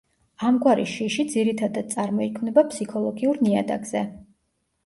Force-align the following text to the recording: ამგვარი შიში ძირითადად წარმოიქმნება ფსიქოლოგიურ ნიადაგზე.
ამგვარი 0.47 0.85
შიში 0.91 1.25
ძირითადად 1.33 1.93
წარმოიქმნება 1.97 2.65
ფსიქოლოგიურ 2.73 3.43
ნიადაგზე. 3.49 4.03